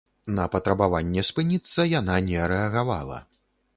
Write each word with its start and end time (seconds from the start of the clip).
На 0.37 0.45
патрабаванне 0.53 1.25
спыніцца 1.29 1.87
яна 1.99 2.17
не 2.31 2.49
рэагавала. 2.53 3.25